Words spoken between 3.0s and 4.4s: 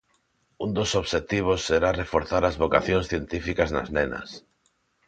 científicas nas nenas.